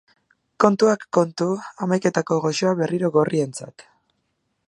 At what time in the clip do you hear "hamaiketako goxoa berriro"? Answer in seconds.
1.85-3.13